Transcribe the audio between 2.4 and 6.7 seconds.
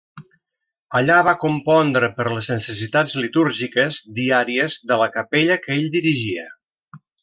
necessitats litúrgiques diàries de la capella que ell dirigia.